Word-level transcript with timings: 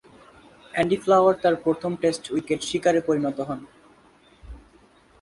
Andy 0.73 0.97
Flower 1.03 1.35
তার 1.43 1.55
প্রথম 1.65 1.91
test 2.01 2.23
wicket 2.33 2.61
শিকারে 2.69 3.01
পরিণত 3.07 3.37
হন। 3.47 3.59